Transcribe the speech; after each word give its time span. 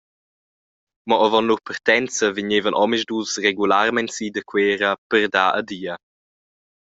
Mo 1.07 1.15
avon 1.25 1.47
lur 1.49 1.59
partenza 1.67 2.29
vegnevan 2.37 2.77
omisdus 2.85 3.31
regularmein 3.45 4.09
si 4.15 4.25
da 4.35 4.41
Cuera 4.51 4.91
per 5.09 5.23
dar 5.35 5.51
adia. 5.61 5.95